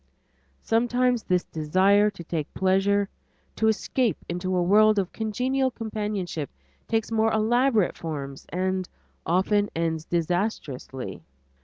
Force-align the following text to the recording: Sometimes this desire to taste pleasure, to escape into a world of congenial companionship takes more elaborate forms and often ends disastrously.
Sometimes 0.63 1.21
this 1.21 1.43
desire 1.43 2.09
to 2.09 2.23
taste 2.23 2.51
pleasure, 2.55 3.07
to 3.55 3.67
escape 3.67 4.17
into 4.27 4.55
a 4.55 4.63
world 4.63 4.97
of 4.97 5.11
congenial 5.13 5.69
companionship 5.69 6.49
takes 6.87 7.11
more 7.11 7.31
elaborate 7.31 7.95
forms 7.95 8.47
and 8.51 8.89
often 9.27 9.69
ends 9.75 10.05
disastrously. 10.05 11.21